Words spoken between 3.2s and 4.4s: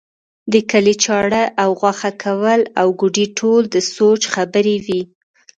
ټول د سوچ